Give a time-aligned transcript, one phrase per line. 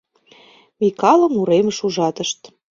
[0.79, 2.39] Микалым уремыш ужатышт.